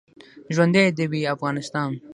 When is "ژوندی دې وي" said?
0.55-1.21